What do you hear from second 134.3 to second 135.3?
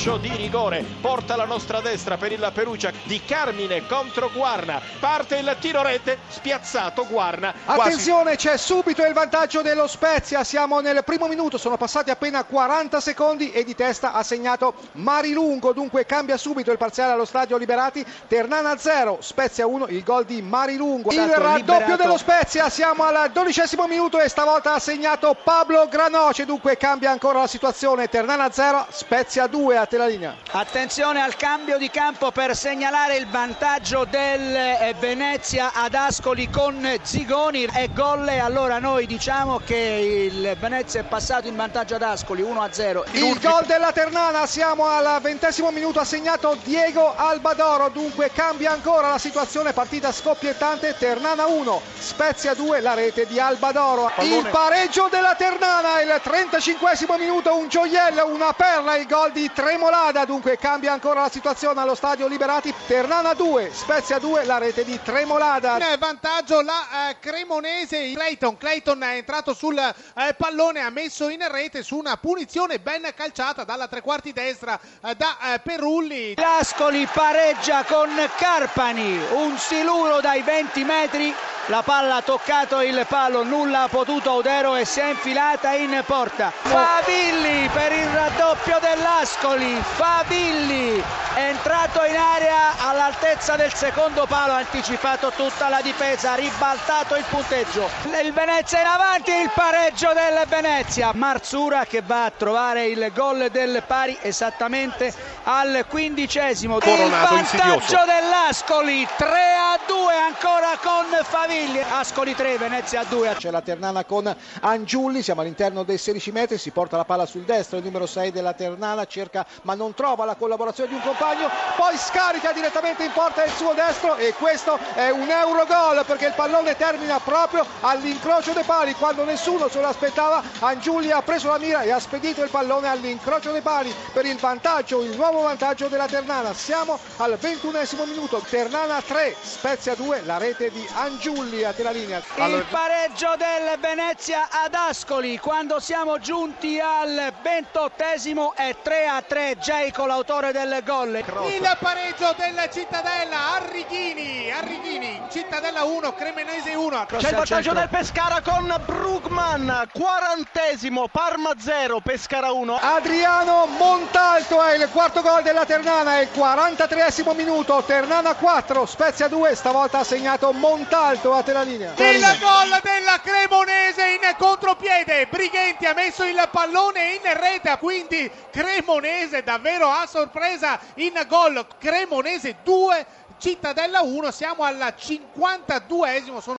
vantaggio, il